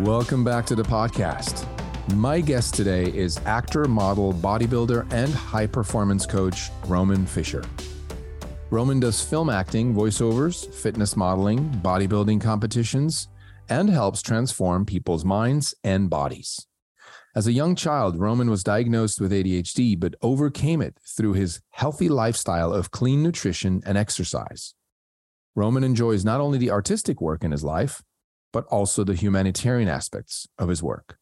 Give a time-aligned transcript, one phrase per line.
[0.00, 1.66] Welcome back to the podcast.
[2.16, 7.64] My guest today is actor, model, bodybuilder, and high performance coach Roman Fischer.
[8.68, 13.28] Roman does film acting, voiceovers, fitness modeling, bodybuilding competitions,
[13.70, 16.66] and helps transform people's minds and bodies.
[17.34, 22.10] As a young child, Roman was diagnosed with ADHD, but overcame it through his healthy
[22.10, 24.74] lifestyle of clean nutrition and exercise.
[25.54, 28.02] Roman enjoys not only the artistic work in his life,
[28.52, 31.18] but also the humanitarian aspects of his work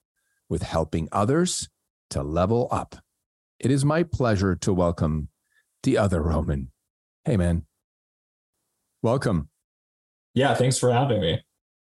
[0.49, 1.69] with helping others
[2.11, 2.97] to level up.
[3.59, 5.29] It is my pleasure to welcome
[5.83, 6.71] the other Roman.
[7.25, 7.65] Hey, man.
[9.03, 9.49] Welcome.
[10.35, 11.43] Yeah, thanks for having me.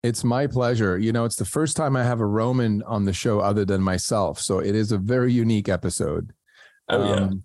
[0.03, 0.99] It's my pleasure.
[0.99, 3.81] You know, it's the first time I have a Roman on the show other than
[3.81, 4.39] myself.
[4.39, 6.33] So it is a very unique episode.
[6.89, 7.15] Oh, yeah.
[7.15, 7.45] Um,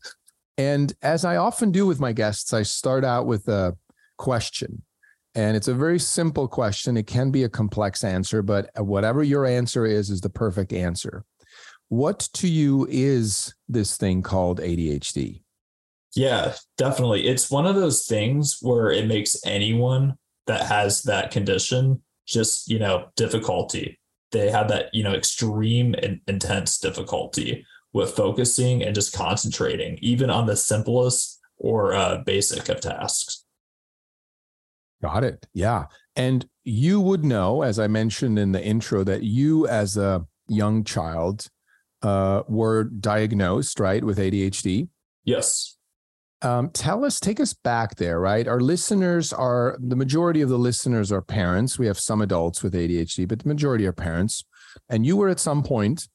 [0.57, 3.77] and as I often do with my guests, I start out with a
[4.17, 4.83] question.
[5.35, 6.97] And it's a very simple question.
[6.97, 11.23] It can be a complex answer, but whatever your answer is, is the perfect answer.
[11.89, 15.41] What to you is this thing called ADHD?
[16.15, 17.27] Yeah, definitely.
[17.27, 20.15] It's one of those things where it makes anyone
[20.47, 23.99] that has that condition just, you know, difficulty.
[24.31, 30.29] They have that, you know, extreme and intense difficulty with focusing and just concentrating, even
[30.29, 33.45] on the simplest or uh, basic of tasks.
[35.01, 35.47] Got it.
[35.53, 35.85] Yeah.
[36.15, 40.83] And you would know, as I mentioned in the intro, that you, as a young
[40.83, 41.47] child,
[42.01, 44.89] uh, were diagnosed, right, with ADHD.
[45.23, 45.77] Yes.
[46.41, 48.47] Um, tell us, take us back there, right?
[48.47, 51.77] Our listeners are the majority of the listeners are parents.
[51.77, 54.43] We have some adults with ADHD, but the majority are parents.
[54.89, 56.07] And you were at some point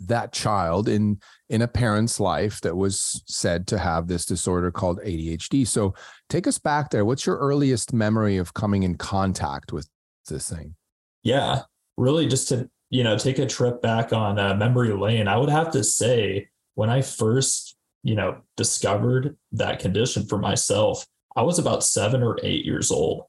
[0.00, 1.18] that child in
[1.48, 5.66] in a parent's life that was said to have this disorder called ADHD.
[5.66, 5.94] So
[6.28, 7.04] take us back there.
[7.04, 9.88] What's your earliest memory of coming in contact with
[10.28, 10.74] this thing?
[11.22, 11.62] Yeah,
[11.96, 15.48] really just to, you know, take a trip back on uh, memory lane, I would
[15.48, 21.58] have to say when I first, you know, discovered that condition for myself, I was
[21.58, 23.24] about 7 or 8 years old.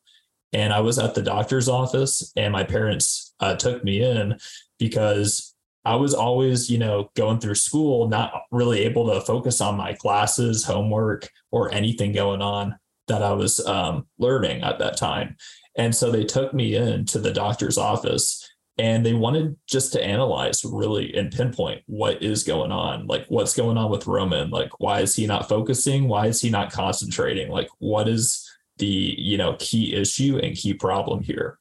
[0.53, 4.37] And I was at the doctor's office and my parents uh, took me in
[4.79, 5.53] because
[5.87, 9.93] I was always, you know, going through school, not really able to focus on my
[9.93, 12.77] classes, homework, or anything going on
[13.07, 15.37] that I was um, learning at that time.
[15.77, 18.45] And so they took me into the doctor's office
[18.77, 23.55] and they wanted just to analyze really and pinpoint what is going on like what's
[23.55, 24.49] going on with roman?
[24.49, 26.09] Like why is he not focusing?
[26.09, 27.49] Why is he not concentrating?
[27.49, 28.45] Like what is
[28.77, 31.57] the you know key issue and key problem here?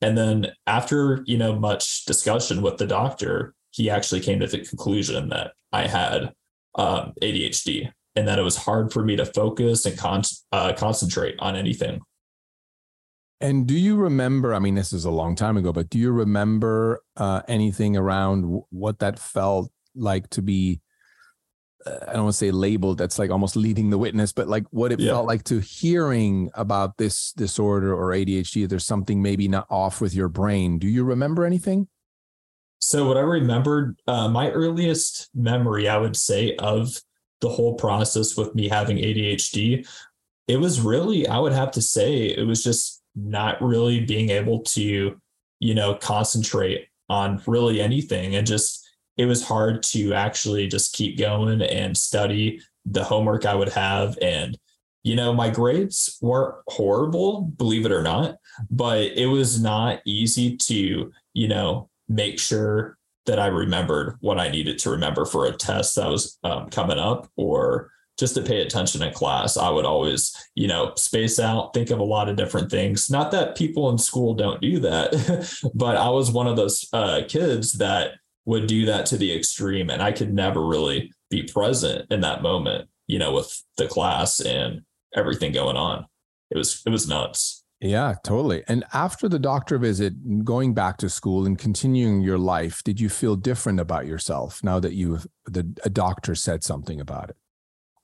[0.00, 4.64] And then after you know much discussion with the doctor he actually came to the
[4.64, 6.32] conclusion that I had
[6.76, 11.36] um, ADHD and that it was hard for me to focus and con- uh, concentrate
[11.40, 12.00] on anything.
[13.38, 14.54] And do you remember?
[14.54, 18.62] I mean, this is a long time ago, but do you remember uh, anything around
[18.70, 20.80] what that felt like to be?
[21.84, 22.96] Uh, I don't want to say labeled.
[22.96, 25.10] That's like almost leading the witness, but like what it yeah.
[25.10, 28.66] felt like to hearing about this disorder or ADHD.
[28.66, 30.78] There's something maybe not off with your brain.
[30.78, 31.88] Do you remember anything?
[32.78, 37.00] So, what I remembered, uh, my earliest memory, I would say, of
[37.40, 39.86] the whole process with me having ADHD,
[40.48, 44.60] it was really, I would have to say, it was just not really being able
[44.60, 45.20] to,
[45.60, 48.36] you know, concentrate on really anything.
[48.36, 48.86] And just,
[49.16, 54.18] it was hard to actually just keep going and study the homework I would have.
[54.20, 54.56] And,
[55.02, 58.36] you know, my grades weren't horrible, believe it or not,
[58.70, 64.48] but it was not easy to, you know, make sure that I remembered what I
[64.48, 68.62] needed to remember for a test that was um, coming up or just to pay
[68.62, 69.56] attention in class.
[69.56, 73.10] I would always, you know, space out, think of a lot of different things.
[73.10, 77.22] Not that people in school don't do that, but I was one of those uh,
[77.28, 78.12] kids that
[78.46, 79.90] would do that to the extreme.
[79.90, 84.40] And I could never really be present in that moment, you know, with the class
[84.40, 84.82] and
[85.14, 86.06] everything going on.
[86.50, 87.64] It was, it was nuts.
[87.90, 88.64] Yeah, totally.
[88.68, 93.08] And after the doctor visit, going back to school and continuing your life, did you
[93.08, 97.36] feel different about yourself now that you the a doctor said something about it?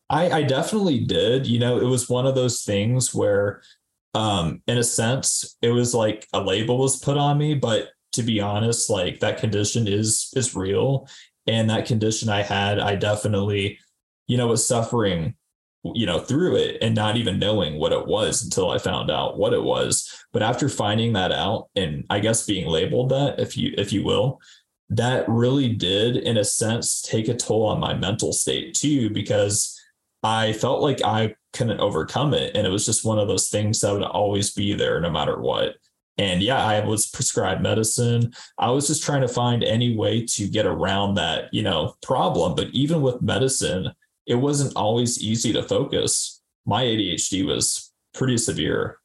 [0.08, 1.46] I, I definitely did.
[1.46, 3.62] You know, it was one of those things where,
[4.14, 8.22] um, in a sense, it was like a label was put on me, but to
[8.22, 11.08] be honest, like that condition is is real.
[11.46, 13.78] And that condition I had, I definitely,
[14.28, 15.34] you know, was suffering,
[15.84, 19.38] you know, through it and not even knowing what it was until I found out
[19.38, 20.08] what it was.
[20.32, 24.04] But after finding that out and I guess being labeled that, if you if you
[24.04, 24.40] will,
[24.90, 29.78] that really did, in a sense, take a toll on my mental state too, because
[30.22, 32.56] I felt like I couldn't overcome it.
[32.56, 35.40] And it was just one of those things that would always be there no matter
[35.40, 35.76] what.
[36.18, 38.32] And yeah, I was prescribed medicine.
[38.58, 42.54] I was just trying to find any way to get around that, you know, problem.
[42.54, 43.92] But even with medicine,
[44.26, 46.40] it wasn't always easy to focus.
[46.64, 48.98] My ADHD was pretty severe.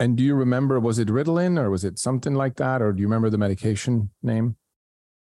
[0.00, 2.82] And do you remember, was it Ritalin or was it something like that?
[2.82, 4.56] Or do you remember the medication name?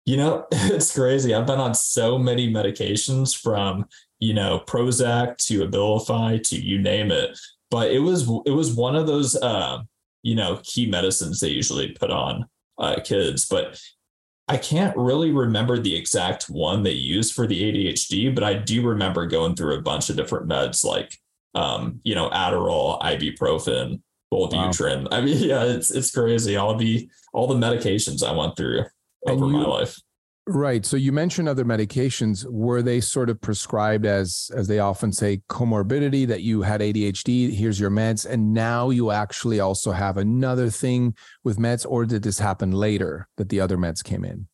[0.05, 1.33] You know, it's crazy.
[1.33, 3.85] I've been on so many medications from,
[4.19, 7.37] you know, Prozac to Abilify to you name it.
[7.69, 9.79] But it was it was one of those uh,
[10.27, 12.45] you know, key medicines they usually put on
[12.77, 13.45] uh, kids.
[13.45, 13.81] But
[14.47, 18.81] I can't really remember the exact one they used for the ADHD, but I do
[18.81, 21.17] remember going through a bunch of different meds like
[21.57, 24.01] um, you know, Adderall, ibuprofen,
[24.33, 25.09] Wellbutrin.
[25.09, 25.17] Wow.
[25.17, 26.55] I mean, yeah, it's it's crazy.
[26.55, 28.85] All the all the medications I went through
[29.27, 29.99] over you, my life.
[30.49, 30.85] Right.
[30.85, 32.45] So you mentioned other medications.
[32.49, 37.53] Were they sort of prescribed as, as they often say, comorbidity that you had ADHD?
[37.53, 42.23] Here's your meds, and now you actually also have another thing with meds, or did
[42.23, 44.47] this happen later that the other meds came in?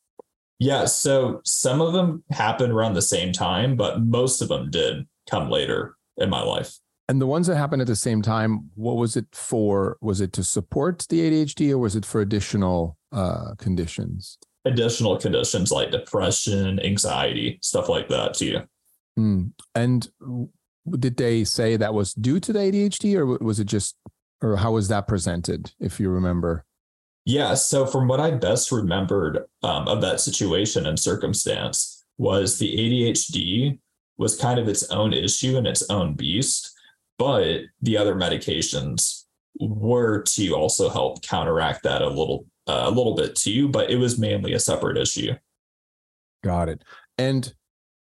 [0.57, 0.85] Yeah.
[0.85, 5.51] So some of them happened around the same time, but most of them did come
[5.51, 6.79] later in my life.
[7.07, 9.97] And the ones that happened at the same time, what was it for?
[10.01, 14.39] Was it to support the ADHD, or was it for additional uh, conditions?
[14.65, 18.61] Additional conditions like depression, anxiety, stuff like that too.
[19.17, 19.51] Mm.
[19.75, 20.09] And
[20.99, 23.95] did they say that was due to the ADHD or was it just,
[24.41, 26.65] or how was that presented, if you remember?
[27.25, 27.53] Yeah.
[27.53, 33.79] So, from what I best remembered um, of that situation and circumstance, was the ADHD
[34.17, 36.71] was kind of its own issue and its own beast,
[37.17, 39.23] but the other medications
[39.59, 43.97] were to also help counteract that a little uh, a little bit too, but it
[43.97, 45.33] was mainly a separate issue.
[46.43, 46.83] Got it.
[47.17, 47.53] And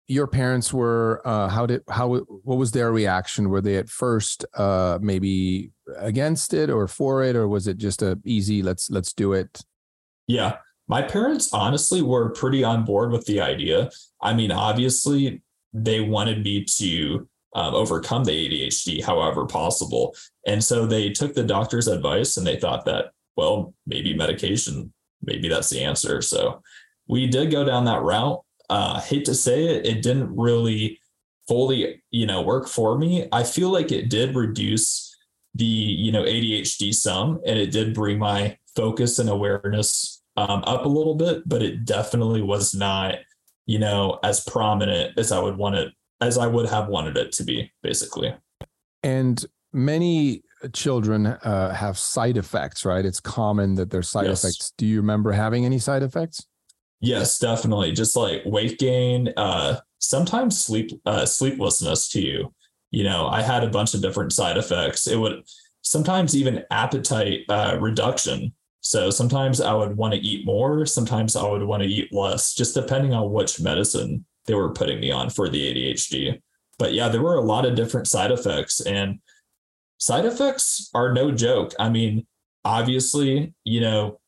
[0.07, 3.49] your parents were uh, how did how what was their reaction?
[3.49, 8.01] Were they at first uh, maybe against it or for it, or was it just
[8.01, 9.61] a easy let's let's do it?
[10.27, 10.57] Yeah,
[10.87, 13.89] my parents honestly were pretty on board with the idea.
[14.21, 15.41] I mean, obviously
[15.73, 20.15] they wanted me to um, overcome the ADHD however possible,
[20.45, 25.47] and so they took the doctor's advice and they thought that well, maybe medication, maybe
[25.47, 26.21] that's the answer.
[26.21, 26.61] So
[27.07, 28.41] we did go down that route.
[28.69, 30.99] Uh, hate to say it, it didn't really
[31.47, 33.27] fully, you know, work for me.
[33.31, 35.15] I feel like it did reduce
[35.55, 40.85] the, you know, ADHD some, and it did bring my focus and awareness um, up
[40.85, 43.15] a little bit, but it definitely was not,
[43.65, 47.31] you know, as prominent as I would want it, as I would have wanted it
[47.33, 48.33] to be, basically.
[49.03, 53.05] And many children uh, have side effects, right?
[53.05, 54.43] It's common that there's side yes.
[54.43, 54.73] effects.
[54.77, 56.45] Do you remember having any side effects?
[56.99, 57.91] Yes, definitely.
[57.91, 62.53] Just like weight gain, uh, sometimes sleep uh, sleeplessness too.
[62.91, 65.07] You know, I had a bunch of different side effects.
[65.07, 65.43] It would
[65.81, 68.53] sometimes even appetite uh, reduction.
[68.81, 70.85] So sometimes I would want to eat more.
[70.85, 74.99] Sometimes I would want to eat less, just depending on which medicine they were putting
[74.99, 76.41] me on for the ADHD.
[76.79, 79.19] But yeah, there were a lot of different side effects, and
[80.03, 81.73] side effects are no joke.
[81.79, 82.27] I mean,
[82.65, 84.19] obviously, you know,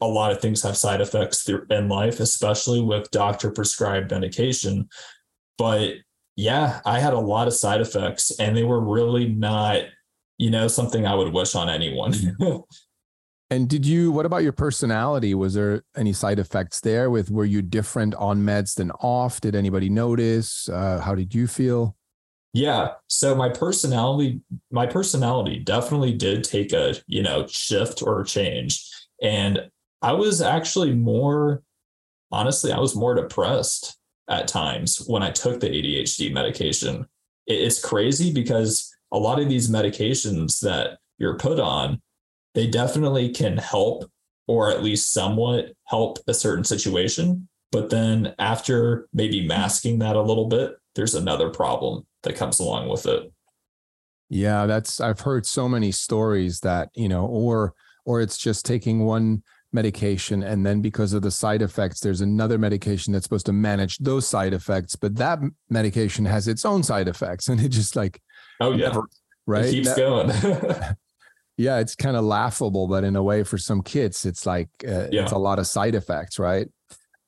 [0.00, 4.88] a lot of things have side effects in life, especially with doctor prescribed medication.
[5.58, 5.96] But
[6.36, 9.82] yeah, I had a lot of side effects and they were really not,
[10.38, 12.14] you know, something I would wish on anyone.
[13.50, 15.34] and did you, what about your personality?
[15.34, 19.42] Was there any side effects there with, were you different on meds than off?
[19.42, 20.70] Did anybody notice?
[20.70, 21.97] Uh, how did you feel?
[22.52, 22.92] Yeah.
[23.08, 24.40] So my personality,
[24.70, 28.84] my personality definitely did take a, you know, shift or change.
[29.22, 31.62] And I was actually more,
[32.32, 37.06] honestly, I was more depressed at times when I took the ADHD medication.
[37.46, 42.00] It's crazy because a lot of these medications that you're put on,
[42.54, 44.10] they definitely can help
[44.46, 47.48] or at least somewhat help a certain situation.
[47.70, 52.88] But then after maybe masking that a little bit, there's another problem that comes along
[52.88, 53.32] with it.
[54.28, 59.04] Yeah, that's I've heard so many stories that, you know, or or it's just taking
[59.04, 63.52] one medication and then because of the side effects there's another medication that's supposed to
[63.52, 67.94] manage those side effects, but that medication has its own side effects and it just
[67.96, 68.20] like
[68.60, 68.88] Oh yeah.
[68.88, 69.08] Never,
[69.46, 69.66] right?
[69.66, 70.96] It keeps that, going.
[71.56, 75.06] yeah, it's kind of laughable, but in a way, for some kids, it's like uh,
[75.10, 75.22] Yeah.
[75.22, 76.68] it's a lot of side effects, right?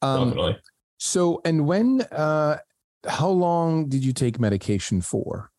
[0.02, 0.58] Um, Definitely.
[0.98, 2.58] so, and when, uh,
[3.06, 5.50] how long did you take medication for?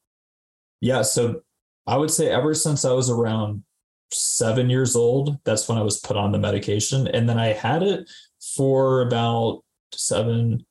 [0.80, 1.02] Yeah.
[1.02, 1.42] So
[1.88, 3.64] I would say ever since I was around
[4.12, 7.08] seven years old, that's when I was put on the medication.
[7.08, 8.10] And then I had it
[8.56, 10.66] for about seven,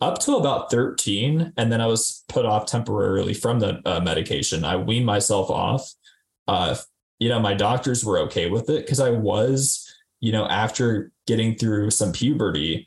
[0.00, 1.52] up to about 13.
[1.56, 4.64] And then I was put off temporarily from the uh, medication.
[4.64, 5.90] I weaned myself off.
[6.48, 6.76] Uh,
[7.18, 11.56] you know, my doctors were okay with it because I was, you know, after getting
[11.56, 12.86] through some puberty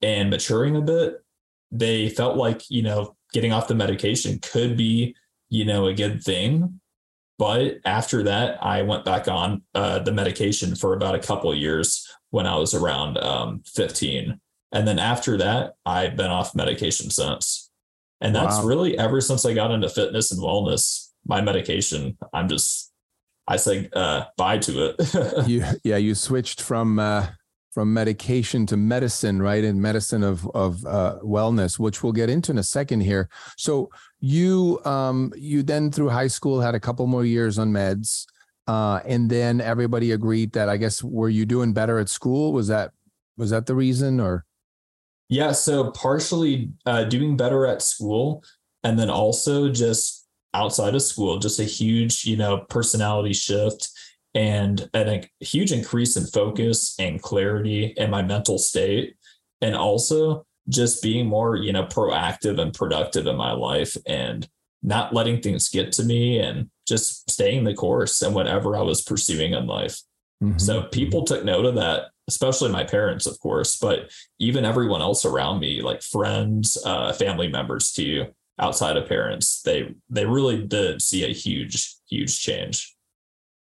[0.00, 1.24] and maturing a bit,
[1.70, 5.14] they felt like, you know, getting off the medication could be
[5.48, 6.80] you know, a good thing.
[7.38, 11.58] But after that, I went back on uh, the medication for about a couple of
[11.58, 14.40] years when I was around um, 15.
[14.72, 17.70] And then after that, I've been off medication since.
[18.20, 18.64] And that's Wow.
[18.64, 22.92] really ever since I got into fitness and wellness, my medication, I'm just,
[23.46, 25.46] I say uh, bye to it.
[25.48, 27.28] you, yeah, you switched from, uh,
[27.70, 29.64] from medication to medicine, right?
[29.64, 33.28] And medicine of of uh, wellness, which we'll get into in a second here.
[33.56, 38.26] So you um, you then through high school had a couple more years on meds,
[38.66, 42.52] uh, and then everybody agreed that I guess were you doing better at school?
[42.52, 42.92] Was that
[43.36, 44.44] was that the reason, or
[45.28, 48.42] Yeah, so partially uh, doing better at school,
[48.82, 53.90] and then also just outside of school, just a huge, you know, personality shift
[54.38, 59.16] and, a huge increase in focus and clarity in my mental state,
[59.60, 64.48] and also just being more, you know, proactive and productive in my life and
[64.82, 69.02] not letting things get to me and just staying the course and whatever I was
[69.02, 69.96] pursuing in life.
[70.42, 70.60] Mhm.
[70.60, 75.24] So people took note of that, especially my parents, of course, but even everyone else
[75.24, 78.26] around me, like friends, uh, family members too,
[78.60, 82.94] outside of parents, they they really did see a huge, huge change.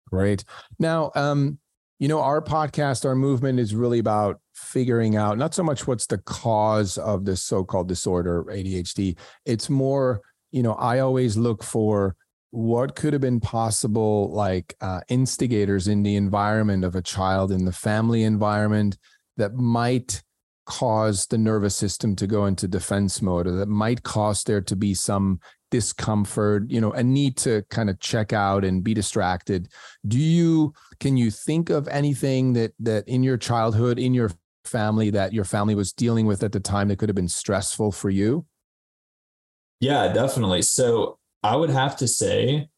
[0.10, 0.44] Great.
[0.80, 1.60] Now, um,
[2.00, 6.06] you know, our podcast, our movement is really about figuring out not so much what's
[6.06, 9.18] the cause of this so-called disorder, ADHD.
[9.46, 10.22] It's more,
[10.52, 12.16] you know, I always look for
[12.52, 17.66] what could have been possible, like uh, instigators in the environment of a child, in
[17.66, 18.98] the family environment,
[19.38, 20.22] that might
[20.66, 24.76] cause the nervous system to go into defense mode, or that might cause there to
[24.76, 29.70] be some discomfort, you know, a need to kind of check out and be distracted
[30.08, 34.32] do you can you think of anything that that in your childhood in your
[34.66, 37.92] family that your family was dealing with at the time that could have been stressful
[37.92, 38.46] for you
[39.80, 40.62] Yeah, definitely.
[40.64, 42.70] So I would have to say,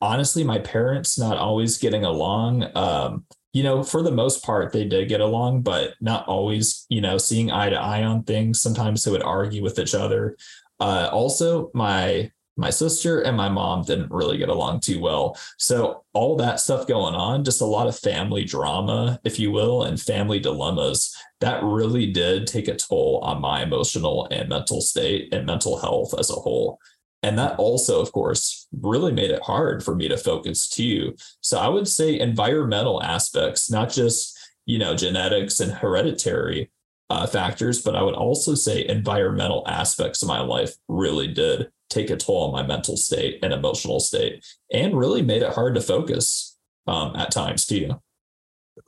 [0.00, 2.70] honestly, my parents not always getting along.
[2.76, 7.00] Um, you know, for the most part, they did get along, but not always, you
[7.00, 8.60] know, seeing eye to eye on things.
[8.60, 10.36] Sometimes they would argue with each other.
[10.80, 15.36] Uh, also, my my sister and my mom didn't really get along too well.
[15.58, 19.82] So all that stuff going on, just a lot of family drama, if you will,
[19.82, 25.32] and family dilemmas that really did take a toll on my emotional and mental state
[25.34, 26.78] and mental health as a whole.
[27.22, 31.14] And that also, of course, really made it hard for me to focus too.
[31.40, 36.70] So I would say environmental aspects, not just, you know, genetics and hereditary
[37.10, 42.10] uh, factors, but I would also say environmental aspects of my life really did take
[42.10, 45.80] a toll on my mental state and emotional state and really made it hard to
[45.80, 47.90] focus um, at times too.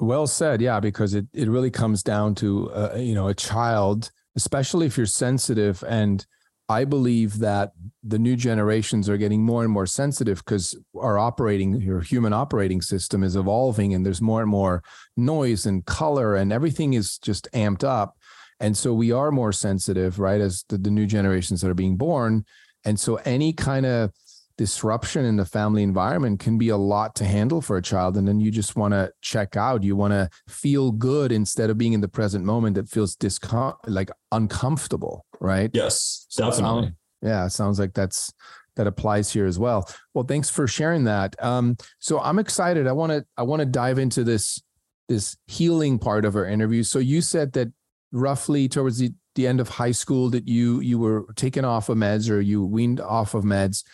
[0.00, 4.10] well said yeah because it it really comes down to uh, you know a child
[4.36, 6.26] especially if you're sensitive and
[6.68, 7.72] i believe that
[8.08, 12.80] the new generations are getting more and more sensitive because our operating your human operating
[12.80, 14.82] system is evolving and there's more and more
[15.16, 18.16] noise and color and everything is just amped up.
[18.60, 21.96] And so we are more sensitive right as the, the new generations that are being
[21.96, 22.44] born.
[22.84, 24.12] And so any kind of
[24.58, 28.16] disruption in the family environment can be a lot to handle for a child.
[28.16, 29.84] And then you just want to check out.
[29.84, 33.76] You want to feel good instead of being in the present moment that feels discom-
[33.86, 35.70] like uncomfortable, right?
[35.72, 36.92] Yes, it definitely.
[37.22, 38.34] yeah, sounds like that's
[38.74, 39.88] that applies here as well.
[40.12, 41.34] Well, thanks for sharing that.
[41.42, 42.86] Um, so I'm excited.
[42.86, 44.60] I want to I want to dive into this
[45.08, 46.82] this healing part of our interview.
[46.82, 47.72] So you said that
[48.12, 51.96] roughly towards the, the end of high school that you you were taken off of
[51.96, 53.84] meds or you weaned off of meds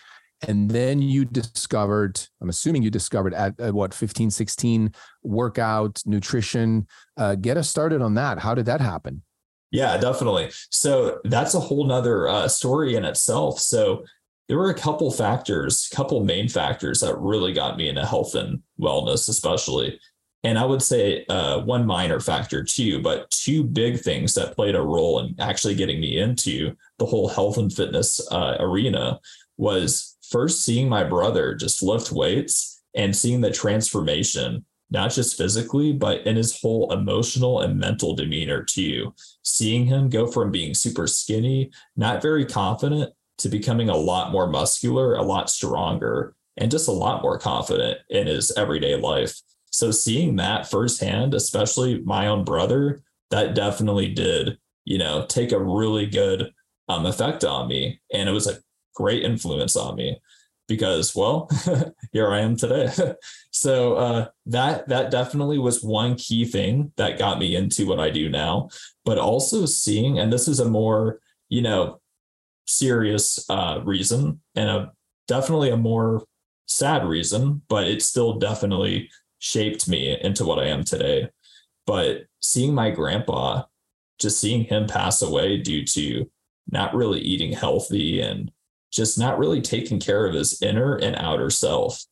[0.47, 6.87] and then you discovered i'm assuming you discovered at, at what 15 16 workout nutrition
[7.17, 9.23] uh, get us started on that how did that happen
[9.75, 10.53] Yeah, definitely.
[10.71, 13.59] So that's a whole nother uh, story in itself.
[13.59, 14.05] So
[14.49, 18.62] there were a couple factors, couple main factors that really got me into health and
[18.81, 19.99] wellness, especially.
[20.45, 24.76] And I would say uh, one minor factor too, but two big things that played
[24.76, 29.19] a role in actually getting me into the whole health and fitness uh, arena
[29.57, 35.93] was first seeing my brother just lift weights and seeing the transformation not just physically,
[35.93, 39.12] but in his whole emotional and mental demeanor too.
[39.43, 44.47] Seeing him go from being super skinny, not very confident, to becoming a lot more
[44.47, 49.40] muscular, a lot stronger, and just a lot more confident in his everyday life.
[49.73, 55.59] So seeing that firsthand, especially my own brother, that definitely did, you know, take a
[55.59, 56.52] really good
[56.88, 58.00] um, effect on me.
[58.12, 58.59] And it was a
[58.95, 60.21] great influence on me
[60.67, 61.49] because well
[62.13, 62.91] here i am today.
[63.51, 68.11] So uh, that that definitely was one key thing that got me into what i
[68.11, 68.69] do now
[69.05, 72.01] but also seeing and this is a more you know
[72.67, 74.93] serious uh, reason and a
[75.29, 76.25] definitely a more
[76.67, 79.09] sad reason but it still definitely
[79.39, 81.29] shaped me into what i am today.
[81.87, 83.65] But seeing my grandpa
[84.19, 86.31] just seeing him pass away due to
[86.71, 88.51] not really eating healthy and
[88.95, 92.05] just not really taking care of his inner and outer self,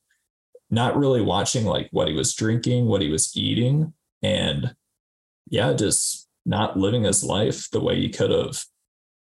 [0.70, 4.74] not really watching like what he was drinking, what he was eating, and
[5.48, 8.64] yeah, just not living his life the way he could have.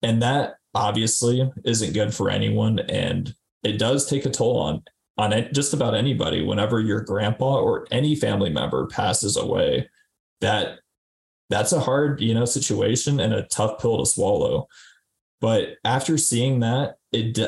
[0.02, 2.78] And that obviously isn't good for anyone.
[2.78, 4.82] And it does take a toll on
[5.16, 9.88] on it, just about anybody whenever your grandpa or any family member passes away
[10.40, 10.78] that
[11.50, 14.68] that's a hard you know situation and a tough pill to swallow
[15.40, 17.38] but after seeing that it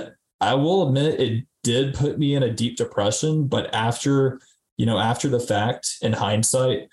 [0.41, 4.41] I will admit it did put me in a deep depression, but after,
[4.77, 6.89] you know, after the fact in hindsight,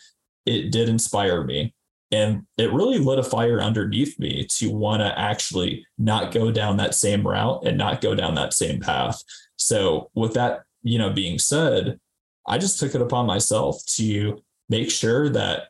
[0.46, 1.74] it did inspire me.
[2.12, 6.77] And it really lit a fire underneath me to want to actually not go down
[6.77, 9.22] that same route and not go down that same path.
[9.58, 12.00] So, with that, you know, being said,
[12.48, 15.63] I just took it upon myself to make sure that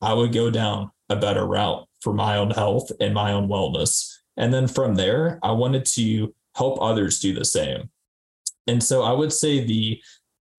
[0.00, 4.15] I would go down a better route for my own health and my own wellness.
[4.36, 7.90] And then from there, I wanted to help others do the same.
[8.66, 10.00] And so I would say the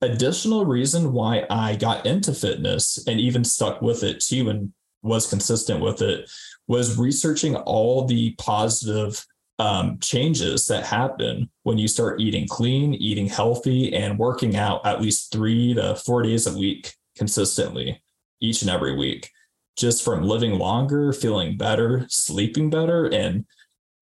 [0.02, 5.28] additional reason why I got into fitness and even stuck with it too and was
[5.30, 6.30] consistent with it
[6.68, 9.26] was researching all the positive
[9.60, 15.02] um, changes that happen when you start eating clean, eating healthy, and working out at
[15.02, 18.02] least three to four days a week consistently
[18.40, 19.32] each and every week.
[19.76, 23.46] Just from living longer, feeling better, sleeping better, and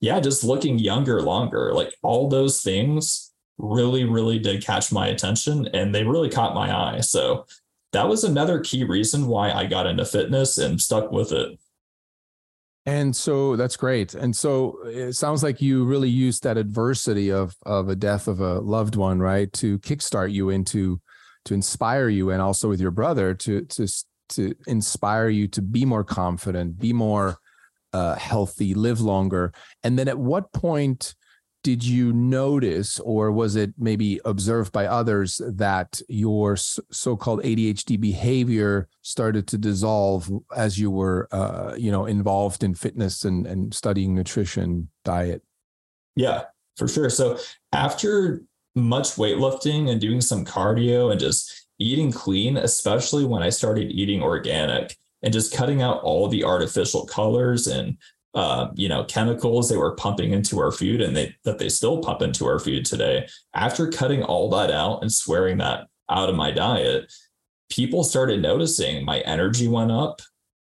[0.05, 5.67] yeah, just looking younger longer, like all those things really, really did catch my attention
[5.73, 6.99] and they really caught my eye.
[6.99, 7.47] So
[7.91, 11.57] that was another key reason why I got into fitness and stuck with it.
[12.85, 14.13] And so that's great.
[14.13, 18.41] And so it sounds like you really used that adversity of of a death of
[18.41, 21.01] a loved one, right, to kickstart you into
[21.45, 23.87] to inspire you, and also with your brother to to
[24.29, 27.39] to inspire you to be more confident, be more
[27.95, 29.53] uh, healthy, live longer.
[29.83, 31.15] And then at what point
[31.63, 37.97] did you notice, or was it maybe observed by others, that your so called ADHD
[37.97, 43.73] behavior started to dissolve as you were, uh, you know, involved in fitness and, and
[43.73, 45.41] studying nutrition, diet?
[46.17, 46.43] Yeah,
[46.75, 47.09] for sure.
[47.09, 47.39] So
[47.71, 48.43] after
[48.75, 54.21] much weightlifting and doing some cardio and just eating clean, especially when I started eating
[54.21, 57.97] organic, and just cutting out all the artificial colors and
[58.35, 62.01] uh, you know chemicals they were pumping into our food and they that they still
[62.01, 63.27] pump into our food today.
[63.53, 67.11] After cutting all that out and swearing that out of my diet
[67.69, 70.21] people started noticing my energy went up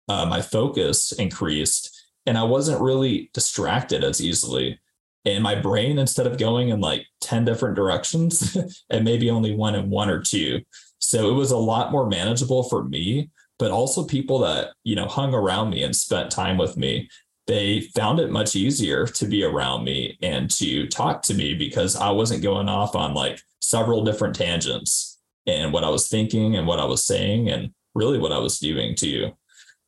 [0.08, 4.78] uh, my focus increased and i wasn't really distracted as easily.
[5.24, 8.56] And my brain instead of going in like 10 different directions
[8.90, 10.62] and maybe only one in one or two.
[10.98, 15.06] So it was a lot more manageable for me but also people that you know
[15.06, 17.08] hung around me and spent time with me
[17.48, 21.96] they found it much easier to be around me and to talk to me because
[21.96, 26.66] I wasn't going off on like several different tangents and what I was thinking and
[26.66, 29.32] what I was saying and really what I was doing to you.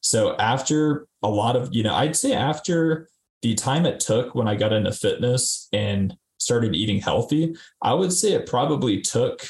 [0.01, 3.09] So after a lot of, you know, I'd say after
[3.43, 8.15] the time it took when I got into fitness and started eating healthy, I would
[8.15, 9.47] say it probably took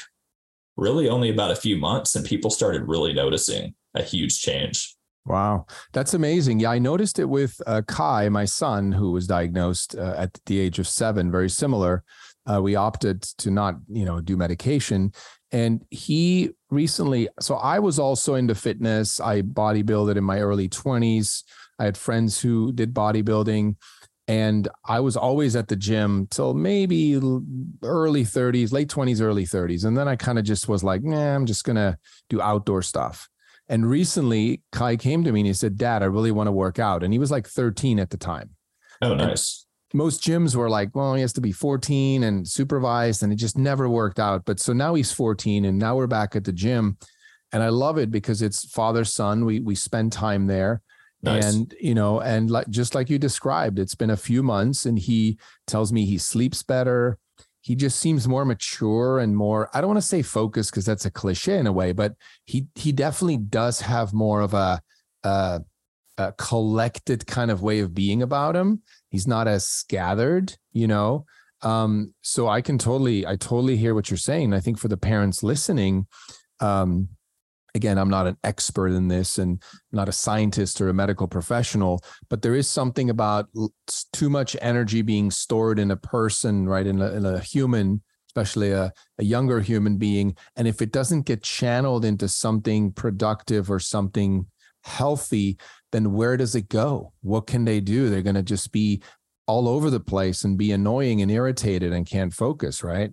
[0.75, 4.95] really only about a few months and people started really noticing a huge change.
[5.25, 6.59] Wow, that's amazing.
[6.59, 10.59] Yeah, I noticed it with uh, Kai, my son, who was diagnosed uh, at the
[10.59, 11.31] age of seven.
[11.31, 12.03] Very similar.
[12.51, 15.11] Uh, we opted to not, you know, do medication,
[15.51, 17.29] and he recently.
[17.39, 19.19] So I was also into fitness.
[19.19, 21.43] I bodybuilded in my early twenties.
[21.77, 23.75] I had friends who did bodybuilding,
[24.27, 27.19] and I was always at the gym till maybe
[27.83, 31.35] early 30s, late 20s, early 30s, and then I kind of just was like, nah,
[31.35, 33.29] I'm just gonna do outdoor stuff.
[33.69, 36.77] And recently, Kai came to me and he said, Dad, I really want to work
[36.79, 37.03] out.
[37.03, 38.51] And he was like 13 at the time.
[39.01, 39.65] Oh, nice.
[39.93, 43.57] most gyms were like, well, he has to be 14 and supervised, and it just
[43.57, 44.43] never worked out.
[44.45, 46.97] But so now he's 14, and now we're back at the gym,
[47.51, 49.45] and I love it because it's father son.
[49.45, 50.81] We we spend time there.
[51.23, 51.53] Nice.
[51.53, 54.97] And you know, and like just like you described, it's been a few months, and
[54.97, 57.17] he tells me he sleeps better.
[57.61, 59.69] He just seems more mature and more.
[59.73, 62.67] I don't want to say focused because that's a cliche in a way, but he
[62.75, 64.81] he definitely does have more of a,
[65.23, 65.61] a,
[66.17, 68.81] a collected kind of way of being about him.
[69.09, 71.25] He's not as scattered, you know.
[71.61, 74.53] Um, so I can totally, I totally hear what you're saying.
[74.53, 76.07] I think for the parents listening,
[76.59, 77.09] um,
[77.75, 82.03] again, I'm not an expert in this and not a scientist or a medical professional,
[82.29, 83.47] but there is something about
[84.13, 86.85] too much energy being stored in a person, right?
[86.85, 90.35] In a, in a human, especially a, a younger human being.
[90.55, 94.47] And if it doesn't get channeled into something productive or something
[94.83, 95.57] healthy,
[95.91, 97.13] then where does it go?
[97.21, 98.09] What can they do?
[98.09, 99.01] They're going to just be
[99.47, 103.11] all over the place and be annoying and irritated and can't focus, right?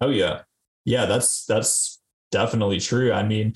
[0.00, 0.42] Oh yeah.
[0.84, 3.12] Yeah, that's that's definitely true.
[3.12, 3.54] I mean,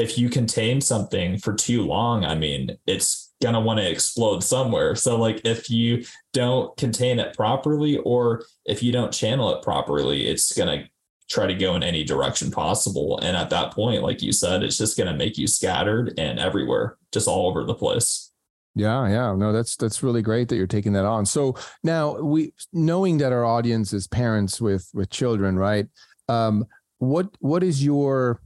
[0.00, 4.42] if you contain something for too long, I mean, it's going to want to explode
[4.42, 4.94] somewhere.
[4.94, 10.26] So, like, if you don't contain it properly or if you don't channel it properly,
[10.26, 10.88] it's going to
[11.28, 13.18] try to go in any direction possible.
[13.20, 16.40] And at that point, like you said, it's just going to make you scattered and
[16.40, 18.32] everywhere, just all over the place.
[18.74, 19.34] Yeah, yeah.
[19.34, 21.26] No, that's that's really great that you're taking that on.
[21.26, 25.86] So now we knowing that our audience is parents with with children, right?
[26.28, 26.64] Um,
[26.98, 28.40] what what is your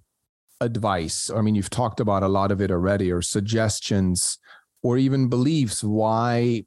[0.60, 1.30] advice?
[1.30, 4.38] I mean, you've talked about a lot of it already, or suggestions,
[4.82, 6.64] or even beliefs why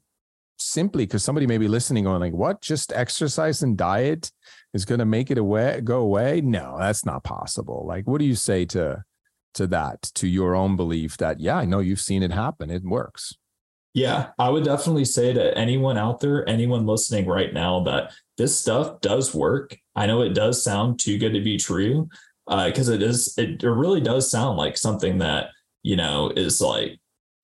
[0.58, 2.60] simply because somebody may be listening going like what?
[2.60, 4.30] Just exercise and diet
[4.74, 6.40] is going to make it away go away?
[6.40, 7.84] No that's not possible.
[7.86, 9.04] Like what do you say to
[9.54, 12.70] to that to your own belief that yeah i know you've seen it happen.
[12.70, 13.34] It works
[13.94, 18.56] yeah i would definitely say to anyone out there anyone listening right now that this
[18.58, 19.76] stuff does work.
[19.96, 22.08] I know it does sound too good to be true
[22.48, 25.50] because uh, it is it, it really does sound like something that
[25.82, 26.98] you know is like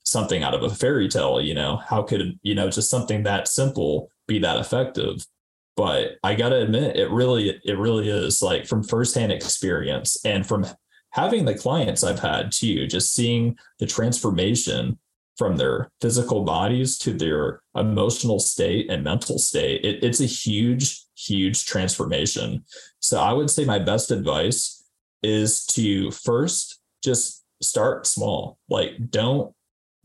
[0.04, 1.76] something out of a fairy tale you know?
[1.76, 5.26] How could you know just something that simple be that effective?
[5.76, 10.64] But i gotta admit it really it really is like from firsthand experience and from
[11.10, 14.98] having the clients i've had too just seeing the transformation
[15.36, 21.04] from their physical bodies to their emotional state and mental state it, it's a huge
[21.16, 22.64] huge transformation.
[23.00, 24.83] So i would say my best advice
[25.24, 28.58] is to first just start small.
[28.68, 29.52] Like don't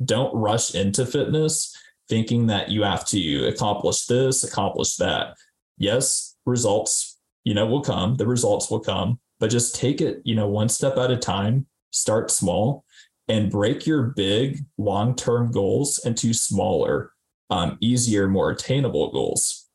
[0.03, 1.75] don't rush into fitness
[2.08, 5.36] thinking that you have to accomplish this, accomplish that.
[5.77, 8.15] Yes, results, you know, will come.
[8.15, 11.67] The results will come, but just take it, you know, one step at a time,
[11.91, 12.84] start small
[13.27, 17.12] and break your big long-term goals into smaller,
[17.51, 19.67] um, easier, more attainable goals.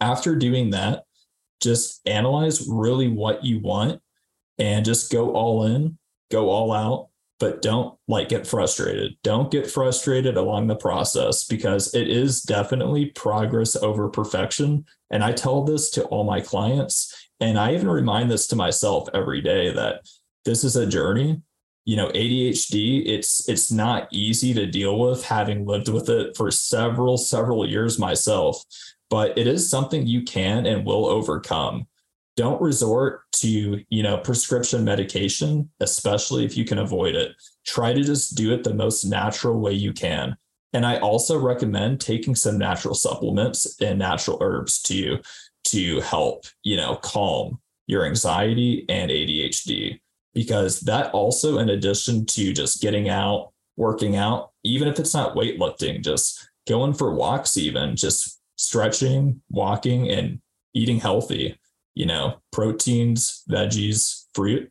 [0.00, 1.04] After doing that,
[1.62, 4.02] just analyze really what you want
[4.58, 5.98] and just go all in,
[6.30, 7.08] go all out,
[7.40, 9.16] but don't like get frustrated.
[9.22, 14.84] Don't get frustrated along the process because it is definitely progress over perfection.
[15.10, 17.28] And I tell this to all my clients.
[17.40, 20.08] And I even remind this to myself every day that
[20.44, 21.42] this is a journey.
[21.84, 26.50] You know, ADHD, it's it's not easy to deal with having lived with it for
[26.50, 28.62] several, several years myself,
[29.10, 31.86] but it is something you can and will overcome
[32.36, 37.32] don't resort to you know prescription medication especially if you can avoid it.
[37.66, 40.36] Try to just do it the most natural way you can.
[40.72, 45.18] And i also recommend taking some natural supplements and natural herbs to
[45.64, 50.00] to help you know calm your anxiety and adhd
[50.32, 55.34] because that also in addition to just getting out working out even if it's not
[55.34, 60.40] weightlifting just going for walks even just stretching walking and
[60.74, 61.58] eating healthy
[61.94, 64.70] you know, proteins, veggies, fruit,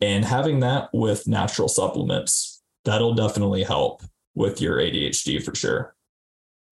[0.00, 4.02] and having that with natural supplements, that'll definitely help
[4.34, 5.94] with your ADHD for sure.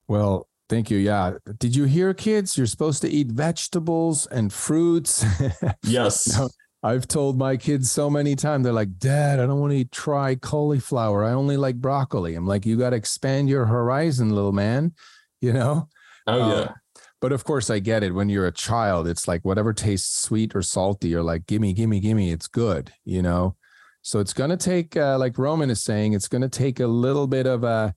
[0.07, 0.99] Well, thank you.
[0.99, 1.35] Yeah.
[1.59, 2.57] Did you hear, kids?
[2.57, 5.25] You're supposed to eat vegetables and fruits.
[5.83, 6.41] Yes.
[6.83, 10.37] I've told my kids so many times, they're like, Dad, I don't want to try
[10.37, 11.25] cauliflower.
[11.25, 12.37] I only like broccoli.
[12.37, 14.93] I'm like, you got to expand your horizon, little man,
[15.41, 15.89] you know?
[16.29, 16.55] Oh, yeah.
[16.55, 16.73] Uh,
[17.21, 18.15] but of course, I get it.
[18.15, 22.01] When you're a child, it's like whatever tastes sweet or salty, you're like, gimme, gimme,
[22.01, 22.31] gimme.
[22.31, 23.57] It's good, you know?
[24.03, 26.87] So it's going to take, uh, like Roman is saying, it's going to take a
[26.87, 27.95] little bit of a,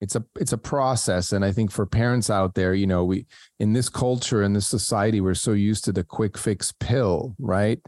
[0.00, 1.32] it's a, it's a process.
[1.32, 3.26] And I think for parents out there, you know, we,
[3.60, 7.80] in this culture, in this society, we're so used to the quick fix pill, right?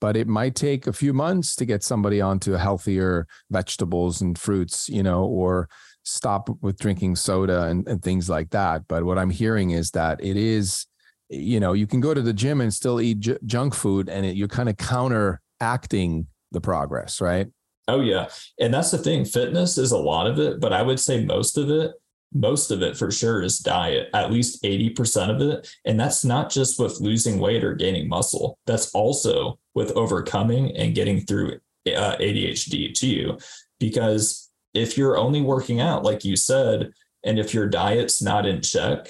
[0.00, 4.88] But it might take a few months to get somebody onto healthier vegetables and fruits,
[4.88, 5.68] you know, or
[6.02, 8.86] stop with drinking soda and, and things like that.
[8.88, 10.86] But what I'm hearing is that it is,
[11.28, 14.26] you know, you can go to the gym and still eat j- junk food and
[14.26, 17.48] it, you're kind of counteracting the progress, right?
[17.88, 18.28] Oh, yeah.
[18.60, 21.58] And that's the thing fitness is a lot of it, but I would say most
[21.58, 21.92] of it
[22.34, 25.68] most of it for sure is diet, at least 80% of it.
[25.84, 30.94] And that's not just with losing weight or gaining muscle, that's also with overcoming and
[30.94, 33.38] getting through uh, ADHD to you.
[33.78, 34.41] Because
[34.74, 36.92] if you're only working out, like you said,
[37.24, 39.08] and if your diet's not in check,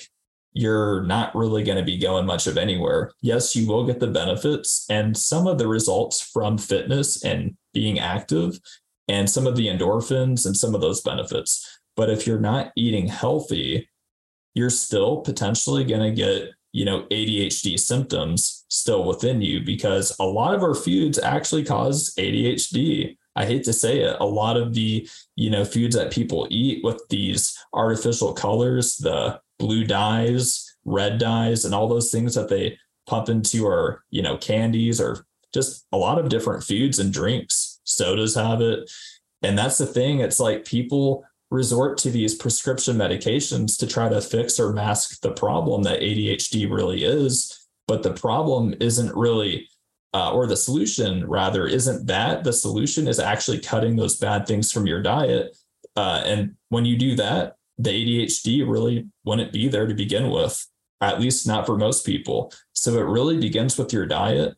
[0.53, 3.13] you're not really going to be going much of anywhere.
[3.23, 7.99] Yes, you will get the benefits and some of the results from fitness and being
[7.99, 8.59] active
[9.09, 11.81] and some of the endorphins and some of those benefits.
[11.97, 13.89] But if you're not eating healthy,
[14.55, 20.25] you're still potentially going to get, you know, ADHD symptoms still within you because a
[20.25, 23.17] lot of our foods actually cause ADHD.
[23.35, 26.85] I hate to say it, a lot of the, you know, foods that people eat
[26.85, 32.79] with these artificial colors, the blue dyes, red dyes, and all those things that they
[33.07, 37.81] pump into our, you know, candies or just a lot of different foods and drinks.
[37.85, 38.91] Sodas have it.
[39.43, 40.21] And that's the thing.
[40.21, 45.33] It's like people resort to these prescription medications to try to fix or mask the
[45.33, 47.69] problem that ADHD really is.
[47.87, 49.69] But the problem isn't really,
[50.15, 54.71] uh, or the solution rather, isn't that the solution is actually cutting those bad things
[54.71, 55.57] from your diet.
[55.97, 60.67] Uh, and when you do that, the ADHD really wouldn't be there to begin with,
[61.01, 62.53] at least not for most people.
[62.73, 64.57] So it really begins with your diet.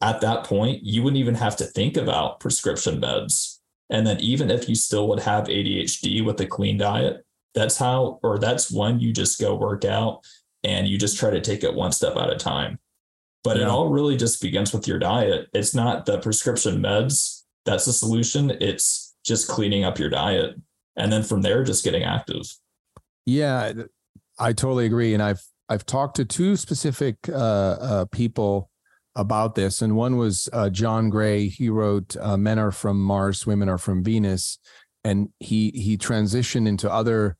[0.00, 3.56] At that point, you wouldn't even have to think about prescription meds
[3.90, 8.18] and then even if you still would have ADHD with a clean diet, that's how,
[8.22, 10.24] or that's when you just go work out
[10.64, 12.78] and you just try to take it one step at a time.
[13.46, 13.62] But yeah.
[13.62, 15.48] it all really just begins with your diet.
[15.54, 18.50] It's not the prescription meds that's the solution.
[18.60, 20.54] It's just cleaning up your diet.
[20.96, 22.42] And then from there, just getting active.
[23.26, 23.72] Yeah,
[24.38, 25.12] I totally agree.
[25.12, 28.70] And I've, I've talked to two specific uh, uh, people
[29.16, 31.48] about this, and one was uh, John Gray.
[31.48, 34.58] He wrote uh, "Men Are from Mars, Women Are from Venus,"
[35.02, 37.36] and he he transitioned into other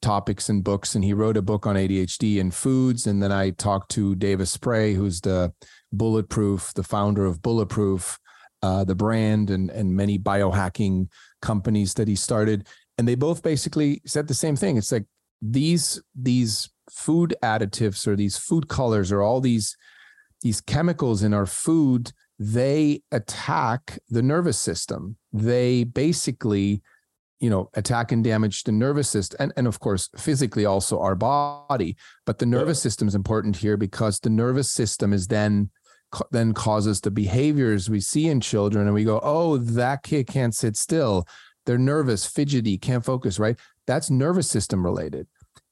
[0.00, 3.06] topics and books, and he wrote a book on ADHD and foods.
[3.06, 5.52] And then I talked to Dave Asprey, who's the
[5.92, 8.18] Bulletproof, the founder of Bulletproof,
[8.62, 11.08] uh, the brand, and and many biohacking
[11.40, 14.76] companies that he started, and they both basically said the same thing.
[14.76, 15.06] It's like
[15.42, 19.76] these these food additives or these food colors or all these
[20.42, 26.82] these chemicals in our food they attack the nervous system they basically
[27.42, 31.16] you know attack and damage the nervous system and, and of course physically also our
[31.16, 31.96] body.
[32.24, 32.84] But the nervous yeah.
[32.84, 35.70] system is important here because the nervous system is then
[36.30, 40.54] then causes the behaviors we see in children and we go oh that kid can't
[40.54, 41.26] sit still.
[41.66, 43.58] They're nervous fidgety can't focus right?
[43.88, 45.26] That's nervous system related.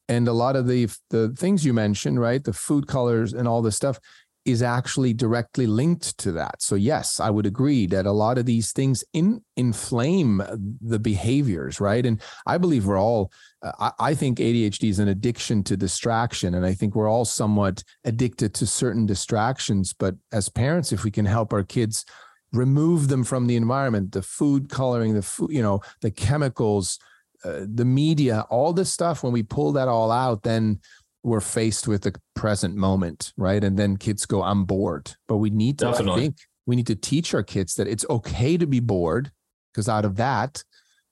[0.08, 2.42] And a lot of the the things you mentioned right?
[2.42, 4.00] The food colors and all this stuff
[4.44, 6.62] is actually directly linked to that.
[6.62, 10.42] So yes, I would agree that a lot of these things in, inflame
[10.80, 12.04] the behaviors, right?
[12.04, 13.32] And I believe we're all.
[13.62, 17.26] Uh, I, I think ADHD is an addiction to distraction, and I think we're all
[17.26, 19.92] somewhat addicted to certain distractions.
[19.92, 22.04] But as parents, if we can help our kids
[22.52, 26.98] remove them from the environment, the food coloring, the food, you know, the chemicals,
[27.44, 30.78] uh, the media, all this stuff, when we pull that all out, then
[31.22, 33.62] we're faced with the present moment, right?
[33.62, 35.12] And then kids go, I'm bored.
[35.28, 36.12] But we need to, Definitely.
[36.12, 39.32] I think, we need to teach our kids that it's okay to be bored
[39.72, 40.62] because out of that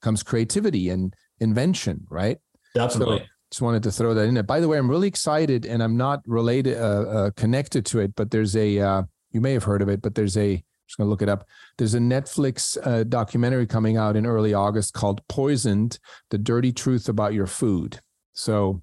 [0.01, 2.39] comes creativity and invention, right?
[2.75, 3.19] Definitely.
[3.19, 4.43] So, just wanted to throw that in there.
[4.43, 8.15] By the way, I'm really excited, and I'm not related, uh, uh, connected to it,
[8.15, 10.99] but there's a, uh, you may have heard of it, but there's a, I'm just
[10.99, 11.47] gonna look it up.
[11.79, 15.99] There's a Netflix uh, documentary coming out in early August called "Poisoned:
[16.31, 18.01] The Dirty Truth About Your Food."
[18.33, 18.83] So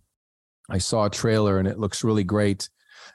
[0.69, 2.69] I saw a trailer and it looks really great.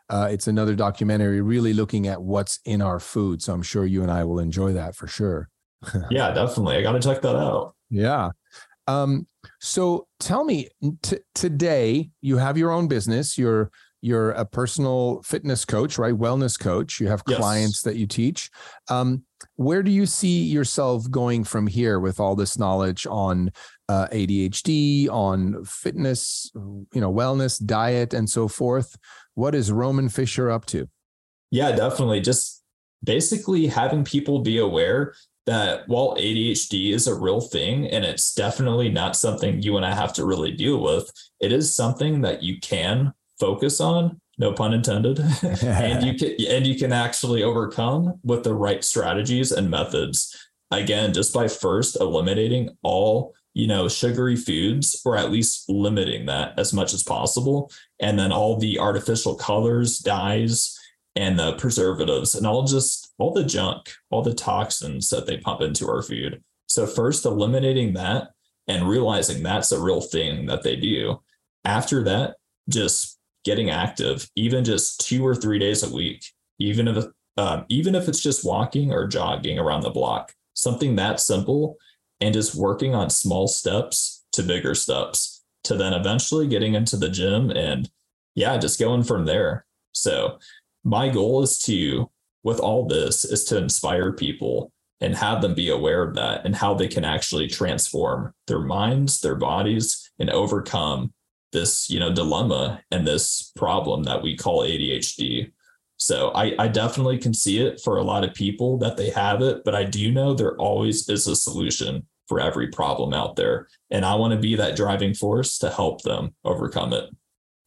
[0.09, 3.43] Uh, it's another documentary really looking at what's in our food.
[3.43, 5.49] So I'm sure you and I will enjoy that for sure.
[6.11, 6.77] yeah, definitely.
[6.77, 7.75] I got to check that out.
[7.91, 8.31] Yeah.
[8.87, 9.27] Um,
[9.61, 10.69] so tell me
[11.03, 13.39] t- today you have your own business.
[13.39, 13.71] You're
[14.03, 16.15] you're a personal fitness coach, right?
[16.15, 17.01] Wellness coach.
[17.01, 17.39] You have yes.
[17.39, 18.51] clients that you teach.
[18.89, 19.25] Um,
[19.57, 23.51] where do you see yourself going from here with all this knowledge on
[23.89, 28.97] uh, ADHD, on fitness, you know, wellness, diet, and so forth?
[29.35, 30.89] What is Roman Fischer up to?
[31.51, 32.21] Yeah, definitely.
[32.21, 32.63] Just
[33.05, 35.15] basically having people be aware
[35.47, 39.95] that while ADHD is a real thing and it's definitely not something you and I
[39.95, 41.11] have to really deal with,
[41.41, 45.19] it is something that you can focus on no pun intended
[45.63, 51.13] and you can and you can actually overcome with the right strategies and methods again
[51.13, 56.73] just by first eliminating all you know, sugary foods or at least limiting that as
[56.73, 57.71] much as possible.
[57.99, 60.77] And then all the artificial colors, dyes,
[61.17, 65.61] and the preservatives and all just all the junk, all the toxins that they pump
[65.61, 66.43] into our food.
[66.69, 68.29] So, first, eliminating that
[68.69, 71.21] and realizing that's a real thing that they do.
[71.65, 72.37] After that,
[72.69, 76.25] just getting active, even just two or three days a week,
[76.59, 77.05] even if
[77.37, 81.77] um, even if it's just walking or jogging around the block, something that simple,
[82.21, 87.09] and just working on small steps to bigger steps to then eventually getting into the
[87.09, 87.91] gym and
[88.35, 89.67] yeah, just going from there.
[89.93, 90.39] So
[90.85, 92.11] my goal is to,
[92.43, 96.55] with all this, is to inspire people and have them be aware of that and
[96.55, 101.13] how they can actually transform their minds, their bodies, and overcome
[101.53, 105.53] this, you know, dilemma and this problem that we call ADHD.
[105.97, 109.43] So I, I definitely can see it for a lot of people that they have
[109.43, 113.69] it, but I do know there always is a solution for every problem out there.
[113.91, 117.11] And I want to be that driving force to help them overcome it.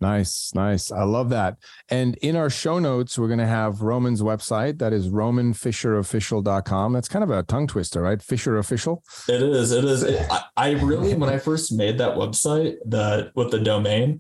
[0.04, 0.92] Nice, nice.
[0.92, 1.56] I love that.
[1.88, 4.80] And in our show notes, we're going to have Roman's website.
[4.80, 6.92] That is romanfischerofficial.com.
[6.92, 8.22] That's kind of a tongue twister, right?
[8.22, 9.02] Fischer Official.
[9.30, 9.72] It is.
[9.72, 10.04] It is.
[10.04, 14.20] It, I, I really, when I first made that website, the with the domain,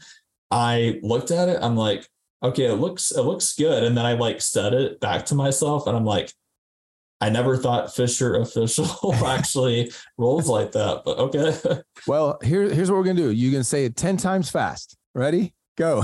[0.49, 1.59] I looked at it.
[1.61, 2.07] I'm like,
[2.41, 3.83] okay, it looks it looks good.
[3.83, 6.31] And then I like said it back to myself, and I'm like,
[7.19, 11.01] I never thought Fischer Official actually rolls like that.
[11.03, 11.81] But okay.
[12.07, 13.31] Well, here, here's what we're gonna do.
[13.31, 14.95] You can say it ten times fast.
[15.13, 15.53] Ready?
[15.75, 16.03] Go.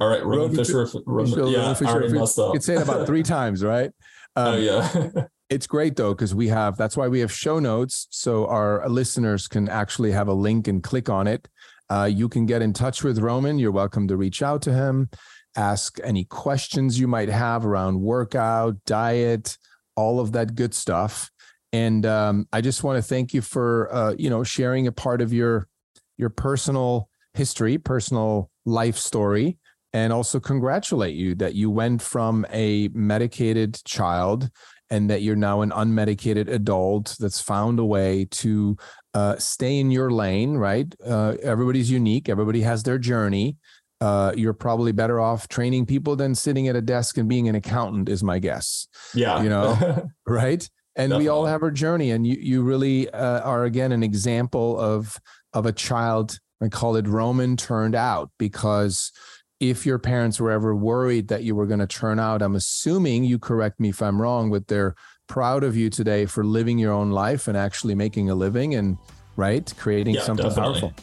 [0.00, 0.86] All right, Roman, Roman Fischer.
[1.06, 2.48] Roman, Fischer yeah, Fischer, I already messed up.
[2.48, 3.90] You can say it about three times, right?
[4.34, 5.24] Oh, um, oh yeah.
[5.50, 6.78] it's great though because we have.
[6.78, 10.82] That's why we have show notes, so our listeners can actually have a link and
[10.82, 11.46] click on it.
[11.90, 13.58] Uh, you can get in touch with Roman.
[13.58, 15.10] You're welcome to reach out to him,
[15.54, 19.58] ask any questions you might have around workout, diet,
[19.96, 21.30] all of that good stuff.
[21.74, 25.20] And um, I just want to thank you for uh, you know sharing a part
[25.20, 25.68] of your
[26.16, 29.58] your personal history, personal life story,
[29.92, 34.50] and also congratulate you that you went from a medicated child
[34.90, 38.76] and that you're now an unmedicated adult that's found a way to
[39.14, 40.94] uh, stay in your lane, right?
[41.04, 43.56] Uh, everybody's unique, everybody has their journey.
[44.02, 47.54] Uh, you're probably better off training people than sitting at a desk and being an
[47.54, 48.88] accountant, is my guess.
[49.14, 49.42] Yeah.
[49.42, 50.68] You know, right?
[50.94, 51.24] And Definitely.
[51.24, 55.16] we all have our journey, and you you really uh, are again an example of
[55.54, 59.10] of a child I call it Roman turned out because
[59.58, 63.24] if your parents were ever worried that you were going to turn out, I'm assuming
[63.24, 64.94] you correct me if I'm wrong, but they're
[65.28, 68.98] proud of you today for living your own life and actually making a living and
[69.36, 70.80] right creating yeah, something definitely.
[70.80, 70.94] powerful.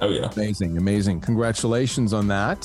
[0.00, 1.20] Oh yeah, amazing, amazing!
[1.20, 2.64] Congratulations on that.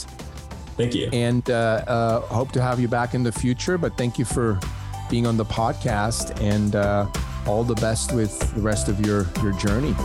[0.77, 1.09] Thank you.
[1.13, 3.77] And uh, uh, hope to have you back in the future.
[3.77, 4.59] But thank you for
[5.09, 7.07] being on the podcast and uh,
[7.45, 9.95] all the best with the rest of your your journey.